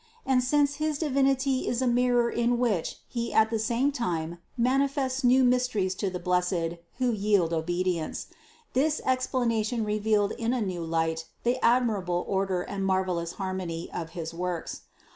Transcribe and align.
And 0.25 0.43
since 0.43 0.77
his 0.77 0.97
Divinity 0.97 1.67
is 1.67 1.79
a 1.79 1.85
mirror 1.85 2.27
in 2.31 2.57
which 2.57 3.01
He 3.07 3.31
at 3.31 3.51
the 3.51 3.59
same 3.59 3.91
time 3.91 4.39
manifests 4.57 5.23
new 5.23 5.43
mysteries 5.43 5.93
to 5.93 6.09
the 6.09 6.17
blessed 6.17 6.79
who 6.97 7.11
yield 7.11 7.53
obedience, 7.53 8.25
this 8.73 8.99
explanation 9.05 9.85
revealed 9.85 10.31
in 10.31 10.53
a 10.53 10.61
new 10.63 10.83
light 10.83 11.27
the 11.43 11.63
admirable 11.63 12.25
order 12.27 12.63
and 12.63 12.83
marvelous 12.83 13.33
harmony 13.33 13.91
of 13.93 14.09
his 14.17 14.33
works. 14.33 14.81